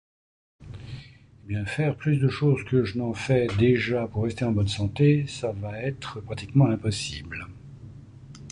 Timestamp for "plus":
1.95-2.17